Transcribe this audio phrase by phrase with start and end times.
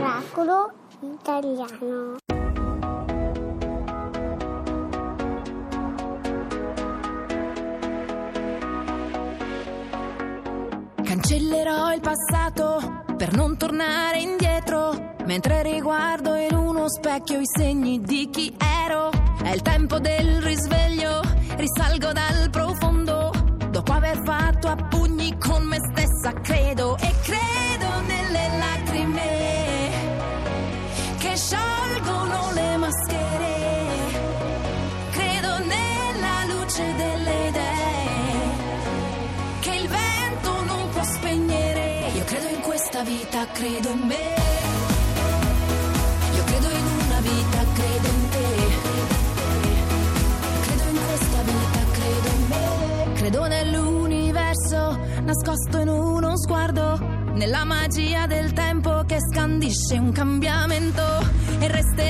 [0.00, 2.16] Oracolo italiano.
[11.04, 15.14] Cancellerò il passato per non tornare indietro.
[15.24, 18.52] Mentre riguardo in uno specchio i segni di chi
[18.84, 19.10] ero.
[19.40, 21.20] È il tempo del risveglio,
[21.54, 23.30] risalgo dal profondo.
[23.70, 24.76] Dopo aver fatto a
[25.24, 29.90] pugni con me stessa, credo e credo nelle lacrime
[31.18, 33.52] che sciolgono le maschere.
[35.10, 38.02] Credo nella luce delle idee
[39.60, 42.10] che il vento non può spegnere.
[42.14, 44.53] Io credo in questa vita, credo in me.
[55.34, 56.96] Nascosto in uno sguardo.
[57.34, 61.02] Nella magia del tempo che scandisce un cambiamento.
[61.58, 62.03] E resterà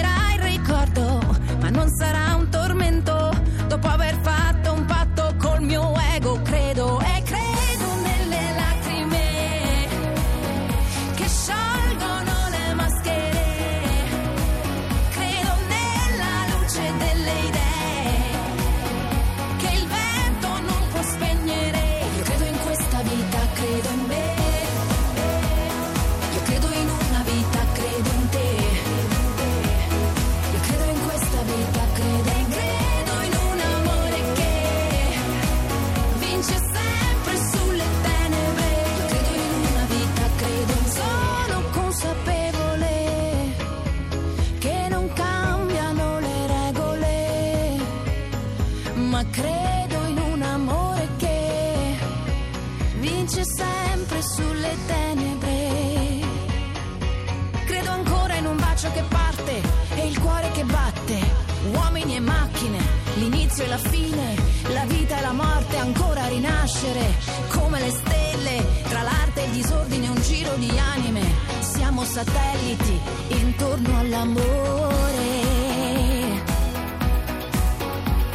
[63.65, 64.35] l'inizio e la fine,
[64.73, 67.15] la vita e la morte ancora rinascere,
[67.49, 71.23] come le stelle, tra l'arte e il disordine un giro di anime,
[71.61, 75.23] siamo satelliti intorno all'amore,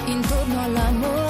[0.05, 1.28] intorno all'amore,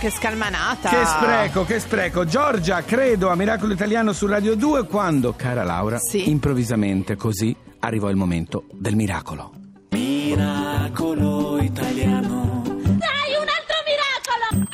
[0.00, 0.88] che scalmanata!
[0.88, 2.24] Che spreco, che spreco.
[2.24, 6.30] Giorgia, credo a Miracolo Italiano su Radio 2 quando, cara Laura, Sì.
[6.30, 9.52] improvvisamente così arrivò il momento del miracolo.
[9.90, 12.19] Miracolo italiano.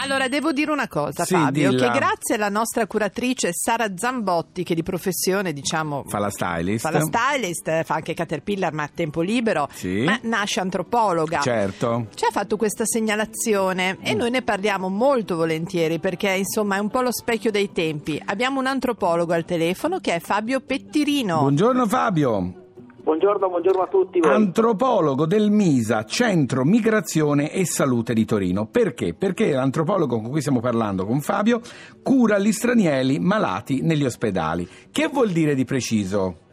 [0.06, 1.90] Allora, devo dire una cosa, Sì, Fabio, dilla.
[1.90, 6.80] che grazie alla nostra curatrice Sara Zambotti, che di professione, diciamo, Fa la stylist.
[6.88, 10.02] fa la stylist, fa anche Caterpillar, ma a tempo libero, Sì.
[10.04, 11.40] ma nasce antropologa.
[11.40, 12.06] Certo.
[12.14, 16.88] Ci ha fatto questa segnalazione e noi ne parliamo molto volentieri perché insomma è un
[16.88, 18.20] po' lo specchio dei tempi.
[18.26, 21.38] Abbiamo un antropologo al telefono che è Fabio Pettirino.
[21.40, 22.64] Buongiorno Fabio.
[23.06, 24.32] Buongiorno, buongiorno a tutti voi.
[24.32, 28.66] Antropologo del MISA, Centro Migrazione e Salute di Torino.
[28.66, 29.14] Perché?
[29.14, 31.60] Perché l'antropologo con cui stiamo parlando, con Fabio,
[32.02, 34.68] cura gli stranieri malati negli ospedali.
[34.90, 36.45] Che vuol dire di preciso?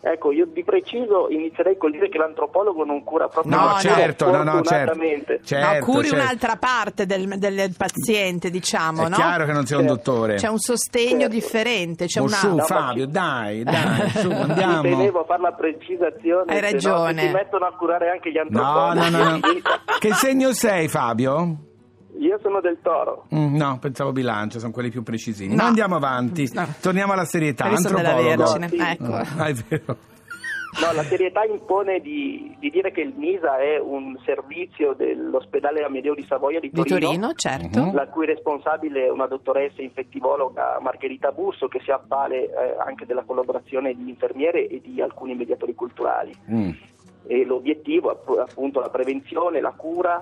[0.00, 4.30] Ecco, io di preciso inizierei col dire che l'antropologo non cura proprio No, la certo,
[4.30, 4.96] no, no, certo.
[5.42, 6.22] certo no, curi certo.
[6.22, 9.16] un'altra parte del, del paziente, diciamo, È no?
[9.16, 10.10] chiaro che non sei un Certo.
[10.12, 10.34] dottore.
[10.36, 11.28] C'è un sostegno Certo.
[11.34, 12.36] differente, c'è Oh, una...
[12.36, 14.82] su Fabio, dai, dai, su, andiamo.
[14.82, 16.44] tenevo a fare la precisazione.
[16.52, 17.22] Hai se no ragione.
[17.22, 19.10] si mettono a curare anche gli No, antropologi.
[19.10, 19.40] no, no, no.
[19.98, 21.56] Che segno sei Fabio?
[22.48, 23.26] Sono del toro.
[23.34, 25.54] Mm, no, pensavo bilancio, sono quelli più precisini.
[25.54, 25.62] No.
[25.62, 26.48] Ma andiamo avanti.
[26.54, 26.66] No.
[26.80, 27.64] Torniamo alla serietà.
[27.64, 28.14] Hai visto della.
[28.14, 28.68] Vergine?
[28.68, 28.78] Sì.
[28.78, 29.12] Ecco.
[29.12, 29.96] Ah, è vero.
[30.80, 36.14] No, la serietà impone di, di dire che il MISA è un servizio dell'ospedale Amedeo
[36.14, 37.84] di Savoia di Di Torino, Torino, certo.
[37.84, 37.94] Mhm.
[37.94, 43.24] la cui responsabile è una dottoressa infettivologa Margherita Busso che si avvale eh, anche della
[43.24, 46.34] collaborazione di infermiere e di alcuni mediatori culturali.
[46.50, 46.70] Mm.
[47.26, 50.18] E l'obiettivo è app- appunto la prevenzione, la cura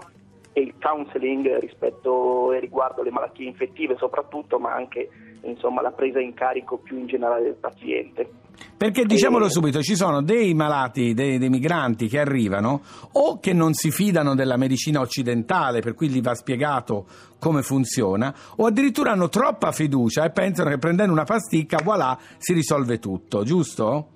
[0.56, 5.10] e il counseling rispetto e riguardo le malattie infettive soprattutto, ma anche
[5.42, 8.26] insomma, la presa in carico più in generale del paziente.
[8.74, 12.80] Perché diciamolo subito, ci sono dei malati, dei, dei migranti che arrivano
[13.12, 17.04] o che non si fidano della medicina occidentale, per cui gli va spiegato
[17.38, 22.54] come funziona, o addirittura hanno troppa fiducia e pensano che prendendo una pasticca, voilà, si
[22.54, 24.08] risolve tutto, giusto?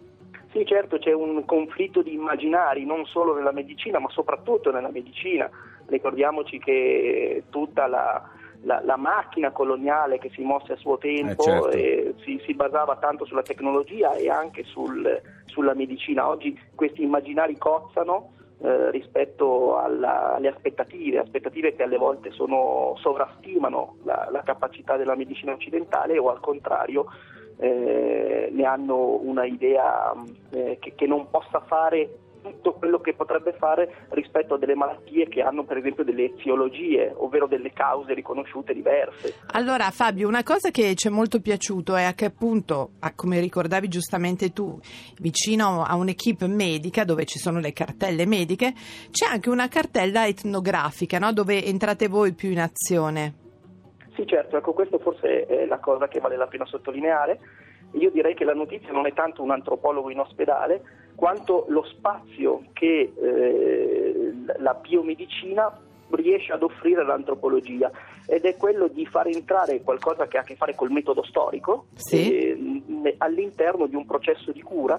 [0.53, 5.51] Sì, certo, c'è un conflitto di immaginari non solo nella medicina, ma soprattutto nella medicina.
[5.91, 8.23] Ricordiamoci che tutta la,
[8.63, 11.71] la- la macchina coloniale che si mosse a suo tempo Eh, certo.
[11.71, 16.29] eh, si, si basava tanto sulla tecnologia e anche sul- sulla medicina.
[16.29, 23.97] Oggi questi immaginari cozzano eh, rispetto alla- alle aspettative, aspettative che alle volte sono, sovrastimano
[24.05, 27.07] la, la capacità della medicina occidentale o al contrario
[27.59, 30.13] eh, ne hanno una idea
[30.51, 32.09] eh, che, che non possa fare
[32.41, 37.13] tutto quello che potrebbe fare rispetto a delle malattie che hanno per esempio delle eziologie,
[37.17, 39.35] ovvero delle cause riconosciute diverse.
[39.53, 43.89] Allora Fabio, una cosa che ci è molto piaciuto è che appunto, ah, come ricordavi
[43.89, 44.79] giustamente tu,
[45.19, 48.73] vicino a un'equipe medica dove ci sono le cartelle mediche,
[49.11, 51.33] c'è anche una cartella etnografica no?
[51.33, 53.35] dove entrate voi più in azione.
[54.15, 57.39] Sì, certo, ecco, questo forse è la cosa che vale la pena sottolineare.
[57.93, 60.83] Io direi che la notizia non è tanto un antropologo in ospedale,
[61.21, 65.71] quanto lo spazio che eh, la biomedicina
[66.13, 67.91] riesce ad offrire all'antropologia
[68.27, 71.89] ed è quello di far entrare qualcosa che ha a che fare col metodo storico
[71.93, 72.33] Sì.
[72.39, 74.99] eh, all'interno di un processo di cura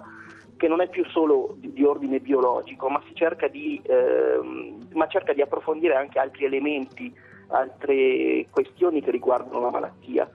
[0.57, 5.07] che non è più solo di, di ordine biologico, ma si cerca di, ehm, ma
[5.07, 7.11] cerca di approfondire anche altri elementi,
[7.47, 10.29] altre questioni che riguardano la malattia.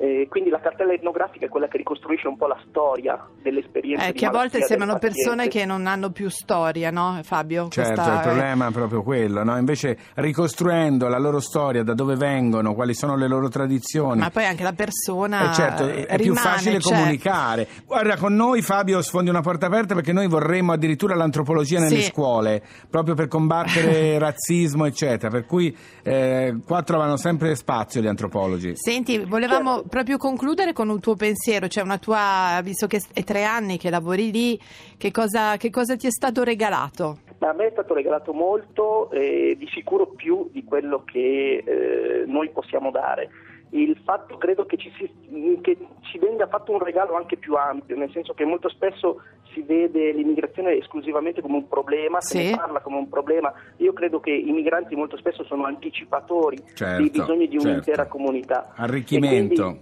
[0.00, 4.06] Eh, quindi la cartella etnografica è quella che ricostruisce un po' la storia dell'esperienza.
[4.06, 7.66] Eh, di che a volte sembrano persone che non hanno più storia, no Fabio?
[7.68, 9.56] Certo, Questa il problema è proprio quello, no?
[9.58, 14.20] Invece ricostruendo la loro storia, da dove vengono, quali sono le loro tradizioni.
[14.20, 17.66] Ma poi anche la persona Eh, certo, è, è più rimane, facile cioè- comunicare.
[17.84, 22.10] Guarda, con noi Fabio sfondi una porta aperta perché noi vorremmo addirittura l'antropologia nelle Sì.
[22.10, 25.28] scuole, proprio per combattere razzismo, eccetera.
[25.30, 28.72] Per cui eh, qua trovano sempre spazio gli antropologi.
[28.76, 29.87] Senti, volevamo Certo.
[29.88, 33.90] Proprio concludere con un tuo pensiero, cioè una tua, visto che è tre anni che
[33.90, 34.58] lavori lì,
[34.96, 37.18] che cosa, che cosa ti è stato regalato?
[37.38, 42.24] Ma a me è stato regalato molto, eh, di sicuro più di quello che eh,
[42.26, 43.30] noi possiamo dare.
[43.70, 47.96] Il fatto credo che ci, si- che ci venga fatto un regalo anche più ampio,
[47.96, 49.20] nel senso che molto spesso
[49.52, 52.50] si vede l'immigrazione esclusivamente come un problema, se Sì.
[52.50, 53.52] ne parla come un problema.
[53.78, 58.10] Io credo che i migranti molto spesso sono anticipatori Certo, dei bisogni di un'intera certo.
[58.16, 58.72] comunità.
[58.76, 59.78] Arricchimento.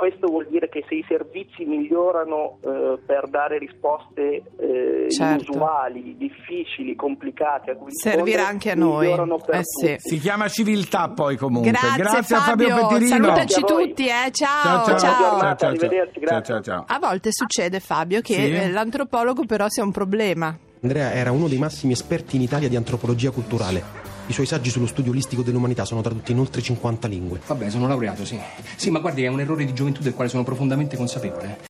[0.00, 5.44] Questo vuol dire che se i servizi migliorano eh, per dare risposte eh, Certo.
[5.52, 9.10] inusuali, difficili, complicate a cui Servirà anche a noi.
[9.10, 9.96] Eh sì.
[9.98, 11.70] Si chiama civiltà poi comunque.
[11.70, 13.08] Grazie, a Fabio, Pettirino.
[13.08, 14.30] salutaci Grazie tutti, eh.
[14.30, 15.56] ciao, Ciao, ciao, ciao.
[15.56, 16.42] ciao, grazie.
[16.44, 16.84] ciao, ciao.
[16.86, 18.52] A volte succede Fabio che Sì.
[18.54, 20.56] eh, l'antropologo però sia un problema.
[20.82, 23.99] Andrea era uno dei massimi esperti in Italia di antropologia culturale.
[24.30, 27.40] I suoi saggi sullo studio olistico dell'umanità sono tradotti in oltre 50 lingue.
[27.44, 28.38] Vabbè, sono laureato, sì.
[28.76, 31.69] Sì, ma guardi, è un errore di gioventù del quale sono profondamente consapevole.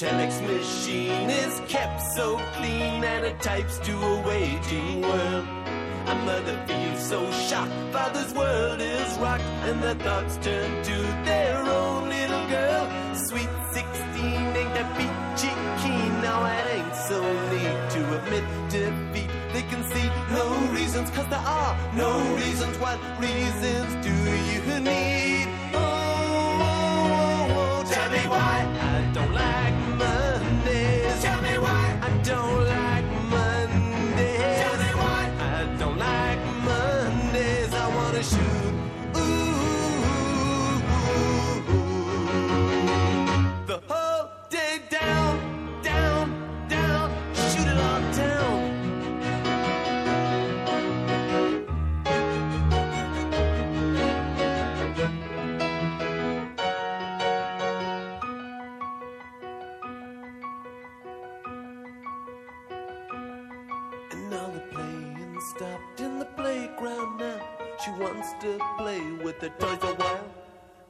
[0.00, 5.46] Telex machine is kept so clean and it types to a waging world.
[6.06, 10.96] A mother feels so shocked, father's world is rocked, and their thoughts turn to
[11.28, 12.84] their own little girl.
[13.14, 14.24] Sweet 16
[14.60, 15.52] ain't that peachy
[15.82, 17.20] keen, now it ain't so
[17.52, 19.30] neat to admit defeat.
[19.52, 22.74] They can see no reasons, cause there are no reasons.
[22.78, 24.14] What reasons do
[24.50, 25.46] you need?
[25.74, 25.99] Oh,
[38.20, 38.32] ooh,
[43.66, 48.60] the whole day down, down, down, shoot it all down.
[64.10, 67.59] And now the playing stopped in the playground now.
[67.84, 70.24] She wants to play with the toys a while.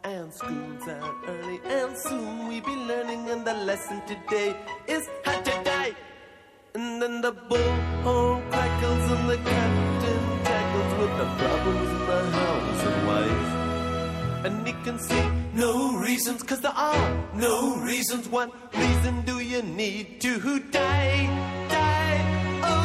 [0.02, 3.30] And school's out early, and soon we'll be learning.
[3.30, 4.56] And the lesson today
[4.88, 5.94] is how to die.
[6.74, 12.82] And then the bullhorn crackles, and the captain tackles with the problems in the house
[12.90, 13.50] and wife.
[14.46, 18.28] And he can see no reasons, cause there are no reasons.
[18.28, 21.26] What reason do you need to die?
[21.68, 22.80] Die, oh,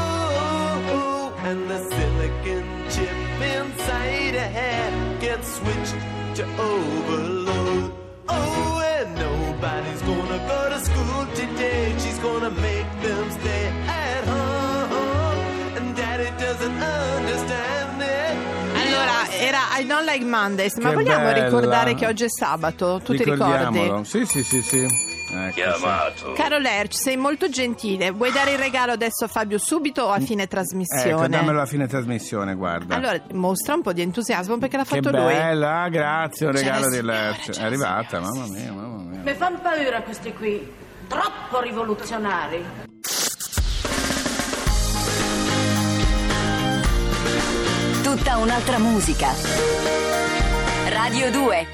[0.92, 0.94] oh.
[0.94, 1.48] oh.
[1.48, 5.96] And the silicon chip inside a head gets switched
[6.36, 7.92] to overload.
[8.28, 11.94] Oh, and nobody's gonna go to school today.
[12.00, 15.78] She's gonna make them stay at home.
[15.78, 18.36] And daddy doesn't understand it.
[18.76, 21.44] Allora, era I Don't Like Mondays, ma Che vogliamo bella.
[21.46, 23.00] ricordare che oggi è sabato?
[23.04, 24.04] Tu ti ricordi?
[24.06, 25.14] Sì, sì, sì, sì.
[25.38, 28.12] Ecco, Caro Lerch, sei molto gentile.
[28.12, 31.28] Vuoi dare il regalo adesso a Fabio subito o a fine Ecco, trasmissione?
[31.30, 32.96] dammelo a fine trasmissione, guarda.
[32.96, 35.34] Allora, mostra un po' di entusiasmo perché l'ha che fatto lui.
[35.34, 37.50] bella, grazie, un C'è regalo di Lerch.
[37.52, 39.22] c'è È arrivata, mamma mia, mamma mia.
[39.22, 40.72] Mi fanno paura questi qui,
[41.08, 42.64] troppo rivoluzionari.
[48.04, 49.30] Tutta un'altra musica.
[50.90, 51.68] Radio 2